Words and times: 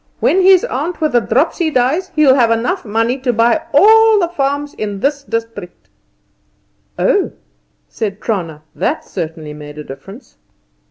When 0.19 0.41
his 0.41 0.63
aunt 0.65 0.99
with 0.99 1.11
the 1.11 1.19
dropsy 1.19 1.69
dies 1.69 2.09
he'll 2.15 2.33
have 2.33 2.49
money 2.87 3.13
enough 3.13 3.23
to 3.23 3.31
buy 3.33 3.61
all 3.71 4.17
the 4.17 4.29
farms 4.29 4.73
in 4.73 4.99
this 4.99 5.21
district." 5.21 5.89
"Oh!" 6.97 7.33
said 7.87 8.19
Trana. 8.19 8.63
That 8.73 9.05
certainly 9.05 9.53
made 9.53 9.77
a 9.77 9.83
difference. 9.83 10.37